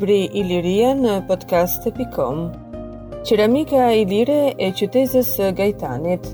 [0.00, 2.38] libri Iliria në podcast.com
[3.28, 6.26] Qeramika Ilire e qytezës Gajtanit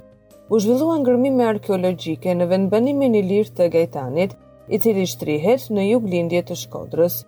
[0.56, 4.32] zhvillua ngërmime arkeologjike në vendbanimin i lirë të Gajtanit,
[4.72, 7.20] i cili shtrihet në jug lindje të Shkodrës.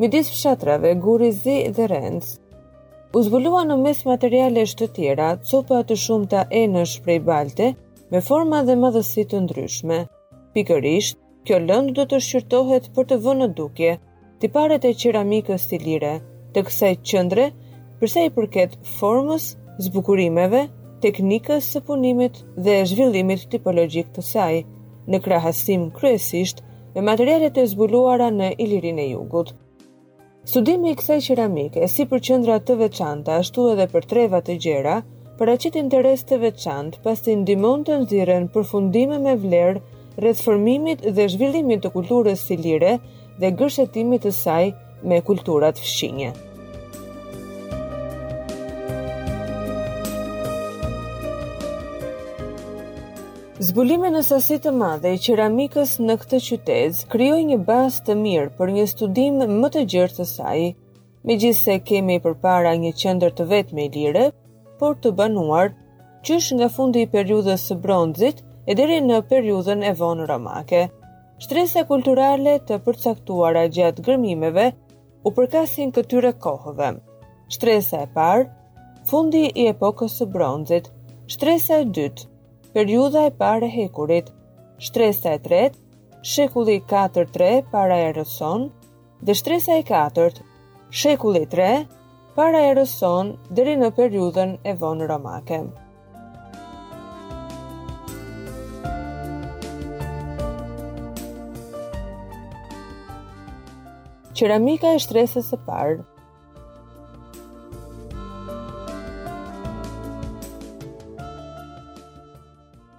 [0.00, 2.38] Midis fshatrave Gurizi dhe Rendës,
[3.16, 7.68] u zbulua në mes materiale të tjera copa të shumta e në shprej balte
[8.12, 10.00] me forma dhe madhësi të ndryshme.
[10.54, 11.16] Pikërisht,
[11.48, 13.94] kjo lëndë do të shqyrtohet për të vënë duke,
[14.42, 15.78] të paret e qeramikës të
[16.52, 17.48] të kësaj qëndre,
[18.00, 19.46] përsa i përket formës,
[19.86, 20.62] zbukurimeve,
[21.06, 24.60] teknikës së punimit dhe zhvillimit tipologjik të saj,
[25.08, 26.60] në krahasim kryesisht
[26.94, 29.52] me materialet e zbuluara në Ilirinë e Jugut.
[30.48, 34.94] Studimi i kësaj qeramike, si për qendra të veçanta ashtu edhe për treva të gjera,
[35.42, 39.82] paraqit interes të veçantë pasi ndihmon të nxirren përfundime me vlerë
[40.24, 42.94] rreth formimit dhe zhvillimit të kulturës silire
[43.44, 44.62] dhe gërshetimit të saj
[45.08, 46.32] me kulturat fshinje.
[53.58, 58.52] Zbulimi në sasi të madhe i qeramikës në këtë qytet krijoi një bazë të mirë
[58.60, 60.60] për një studim më të gjerë të saj.
[61.30, 64.28] Megjithse kemi përpara një qendër të vetme ilire,
[64.82, 65.72] por të banuar,
[66.28, 70.84] qysh nga fundi i periudhës së bronzit e deri në periudhën e vonë romake.
[71.42, 74.68] Shtresa kulturale të përcaktuara gjatë gërmimeve
[75.26, 76.92] u përkasin këtyre kohëve.
[77.56, 78.48] Shtresa e parë,
[79.10, 80.92] fundi i epokës së bronzit,
[81.26, 82.30] shtresa e dytë,
[82.78, 84.28] periudha e parë e hekurit,
[84.86, 85.80] shtresa e tretë,
[86.30, 88.68] shekulli 4-3 para Eroson,
[89.18, 90.38] dhe shtresa e katërt,
[91.00, 91.88] shekulli 3
[92.36, 95.58] para Eroson deri në periudhën e vonë romake.
[104.38, 105.98] Qeramika e shtresës së parë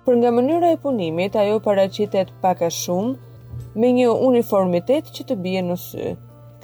[0.09, 5.36] për nga mënyra e punimit ajo paraqitet pak a shumë me një uniformitet që të
[5.44, 6.08] bie në sy.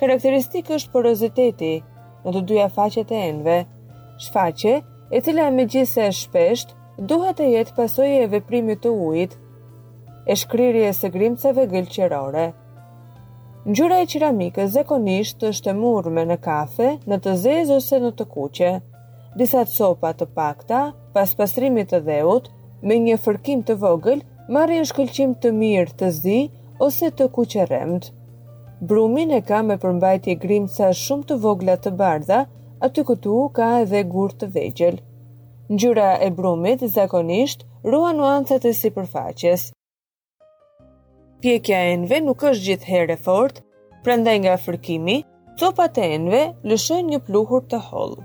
[0.01, 1.69] Karakteristikë është poroziteti
[2.25, 3.59] në të dyja faqet e enve,
[4.25, 4.73] shfaqe
[5.13, 6.73] e cila me gjithse e shpesht
[7.11, 9.37] duhet të jetë pasoje e veprimit të ujit
[10.33, 12.47] e shkrirje së grimcave gëlqerore.
[13.69, 18.27] Ngjyra e qiramikës zakonisht është e murme në kafe, në të zezë ose në të
[18.35, 18.73] kuqe.
[19.37, 20.81] Disa copa të pakta,
[21.13, 22.51] pas pastrimit të dheut,
[22.89, 24.19] me një fërkim të vogël,
[24.53, 26.37] marrin shkëlqim të mirë të zi
[26.87, 28.11] ose të kuqerremt.
[28.91, 32.41] Brumin e ka me përmbajtje grimca shumë të vogla të bardha,
[32.87, 34.99] aty këtu ka edhe gur të vegjel.
[35.73, 39.69] Ngjyra e brumit zakonisht ruan nuancat e sipërfaqes.
[41.41, 43.65] Pjekja e enve nuk është gjithherë e fortë,
[44.05, 45.17] prandaj nga fërkimi,
[45.61, 48.23] copat e enve lëshojnë një pluhur të hollë.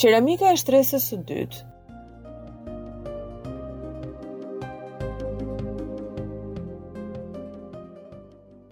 [0.00, 1.58] Qeramika e shtresës së dytë.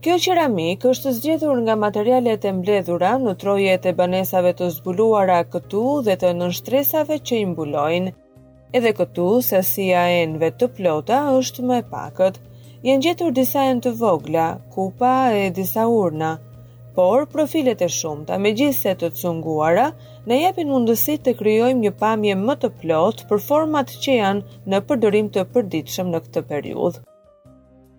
[0.07, 5.85] Kjo qeramik është zgjedhur nga materialet e mbledhura në trojet e banesave të zbuluara këtu
[6.09, 8.15] dhe të nënshtresave që i mbulojnë.
[8.81, 12.41] Edhe këtu, sasia e enve të plota është më e pakët.
[12.89, 16.39] Jenë gjetur disa e në të vogla, kupa e disa urna–
[16.99, 19.85] por profilet e shumta me gjithse të cunguara
[20.27, 24.81] në jepin mundësit të kryojmë një pamje më të plot për format që janë në
[24.89, 26.99] përdorim të përditshëm në këtë periud.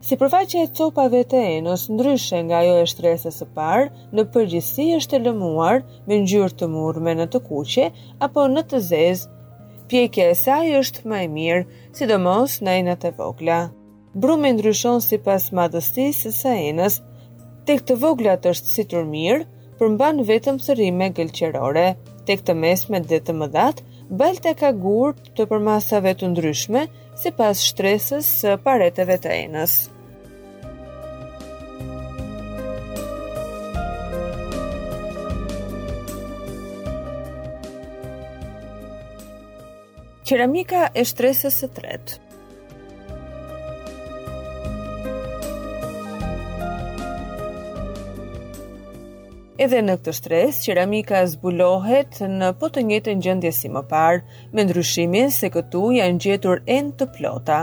[0.03, 4.89] Si përfaqe e copave të enës, ndryshe nga jo e shtresës së parë, në përgjithsi
[4.97, 5.79] është e lëmuar
[6.09, 7.88] me njërë të murme në të kuqe
[8.27, 9.27] apo në të zezë,
[9.91, 11.63] pjekja e saj është më e mirë,
[12.01, 13.62] sidomos në enët e vogla.
[14.15, 17.00] Brume ndryshon si pas madhësis së enës
[17.65, 17.95] tek të
[18.50, 19.44] është si turmir,
[19.79, 21.94] përmban vetëm sërime gëlqerore.
[22.29, 23.79] Tek të mesme dhe të mëdhat,
[24.21, 26.85] balta ka gurë të përmasave të ndryshme,
[27.21, 29.77] si pas shtresës së pareteve të enës.
[40.29, 42.28] Keramika e shtresës së tretë
[49.59, 54.21] Edhe në këtë stres, qeramika zbulohet në po të njëjtën gjendje si më parë,
[54.56, 57.57] me ndryshimin se këtu janë gjetur enë të plota.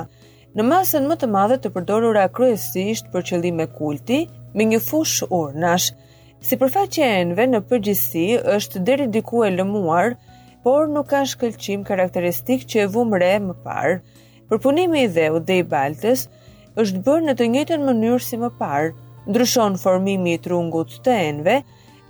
[0.52, 4.18] Në masën më të madhe të përdorura kryesisht për qëllime kulti,
[4.52, 5.86] me një fush urnash.
[6.44, 8.26] Si përfaqe e enve në përgjithësi
[8.58, 10.12] është deri diku e lëmuar,
[10.68, 13.96] por nuk ka shkëlqim karakteristik që e vumre më parë.
[14.52, 16.28] Përpunimi i dheut dhe i baltës
[16.84, 18.92] është bërë në të njëjtën mënyrë si më parë,
[19.32, 21.58] ndryshon formimi i trungut të enve,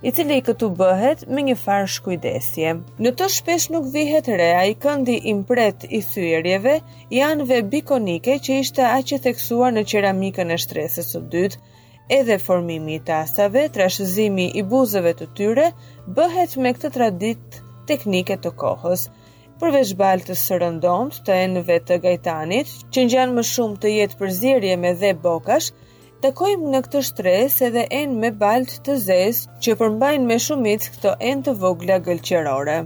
[0.03, 2.73] i cili i këtu bëhet me një farë shkujdesje.
[3.01, 6.75] Në të shpesh nuk vihet rea i këndi impret i thyërjeve,
[7.15, 11.61] janë ve bikonike që ishte a theksuar në qeramikën e shtresës së dytë,
[12.19, 15.71] edhe formimi i tasave, trashëzimi i buzëve të tyre
[16.19, 19.07] bëhet me këtë tradit teknike të kohës.
[19.57, 24.77] Përveç baltës të rëndomt të enëve të gajtanit, që njënë më shumë të jetë përzirje
[24.83, 25.71] me dhe bokash,
[26.17, 31.11] Takojmë në këtë shtres edhe enë me balt të zezë që përmbajnë me shumit këto
[31.21, 32.79] enë të vogla gëlqerore.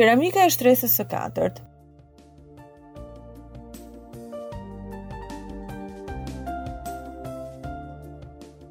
[0.00, 1.60] Qeramika e shtresës së katërt,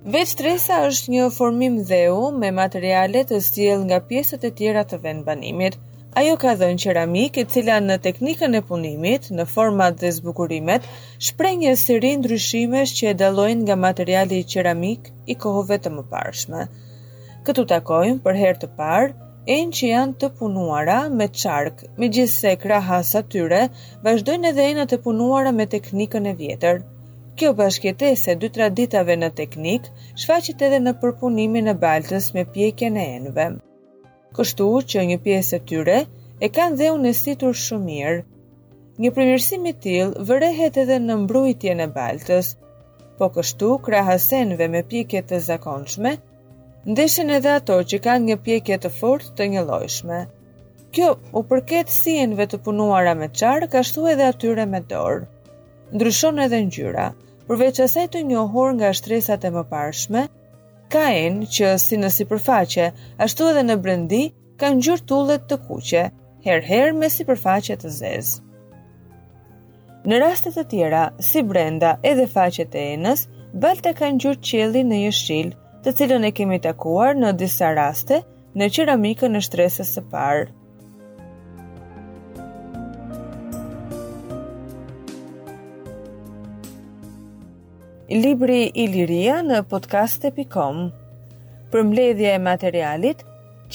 [0.09, 2.13] Veç Tresa është një formim dheu
[2.43, 5.75] me materiale të stjel nga pjesët e tjera të vend banimit.
[6.21, 10.89] Ajo ka dhënë qeramik e cila në teknikën e punimit, në format dhe zbukurimet,
[11.27, 16.65] shprej një siri ndryshimesh që e dalojnë nga materiali qeramik i kohove të më parshme.
[17.45, 19.13] Këtu takojmë për herë të parë,
[19.53, 23.61] e në që janë të punuara me qark, me gjithse krahas tyre,
[24.09, 26.81] vazhdojnë edhe e në të punuara me teknikën e vjetër.
[27.39, 29.85] Kjo bashkjetes e dy traditave në teknik,
[30.21, 33.45] shfaqit edhe në përpunimin e baltës me pjekje në enve.
[34.39, 35.95] Kështu që një pjesë e tyre
[36.43, 38.17] e kanë dhe unë e situr shumir.
[39.05, 42.49] Një primjërsimi tillë vërehet edhe në mbrujtje në baltës,
[43.21, 46.13] po kështu krahasenve me pjekje të zakonçme,
[46.91, 50.19] ndeshen edhe ato që kanë një pjekje të fort të një lojshme.
[50.91, 55.23] Kjo u përket si enve të punuara me qarë, ka shtu edhe atyre me dorë.
[55.95, 57.07] Ndryshon edhe njyra,
[57.49, 60.19] Përveç asaj të njohur nga shtresat e mëparshme,
[60.93, 62.83] ka enë që si në sipërfaqe,
[63.25, 64.19] ashtu edhe në brendi,
[64.61, 66.03] kanë ngjyrë tullet të kuqe,
[66.45, 68.37] herëherë me sipërfaqe të zezë.
[70.05, 73.25] Në rastet të tjera, si brenda, edhe faqet e enës,
[73.65, 75.49] bëhte kanë ngjyrë qeli në jeshil,
[75.83, 78.21] të cilën e kemi takuar në disa raste
[78.57, 80.47] në qeramikën e shtresës së parë.
[88.09, 90.79] Libri i Liria në podcast.com
[91.73, 93.21] Për mledhje e materialit,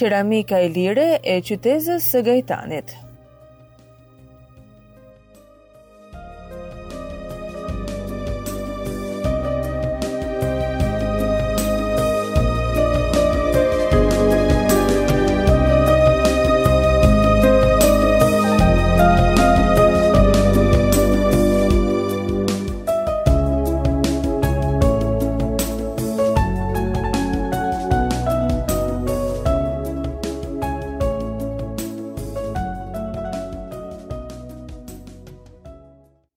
[0.01, 3.04] Qeramika i Lire e Qytezës së Gajtanit